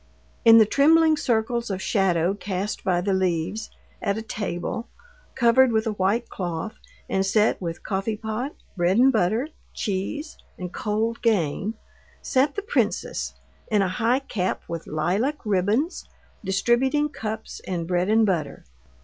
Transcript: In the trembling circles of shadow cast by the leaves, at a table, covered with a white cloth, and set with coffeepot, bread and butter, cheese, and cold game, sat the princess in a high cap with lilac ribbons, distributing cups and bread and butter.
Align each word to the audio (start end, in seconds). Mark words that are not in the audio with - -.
In 0.43 0.57
the 0.57 0.65
trembling 0.65 1.15
circles 1.15 1.69
of 1.69 1.79
shadow 1.79 2.33
cast 2.33 2.83
by 2.83 3.01
the 3.01 3.13
leaves, 3.13 3.69
at 4.01 4.17
a 4.17 4.23
table, 4.23 4.87
covered 5.35 5.71
with 5.71 5.85
a 5.85 5.91
white 5.91 6.27
cloth, 6.27 6.73
and 7.07 7.23
set 7.23 7.61
with 7.61 7.83
coffeepot, 7.83 8.55
bread 8.75 8.97
and 8.97 9.13
butter, 9.13 9.49
cheese, 9.75 10.39
and 10.57 10.73
cold 10.73 11.21
game, 11.21 11.75
sat 12.19 12.55
the 12.55 12.63
princess 12.63 13.35
in 13.69 13.83
a 13.83 13.87
high 13.89 14.21
cap 14.21 14.63
with 14.67 14.87
lilac 14.87 15.37
ribbons, 15.45 16.09
distributing 16.43 17.07
cups 17.07 17.61
and 17.67 17.87
bread 17.87 18.09
and 18.09 18.25
butter. 18.25 18.65